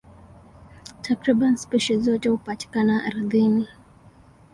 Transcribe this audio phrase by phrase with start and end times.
[1.01, 3.67] Takriban spishi zote hupatikana ardhini.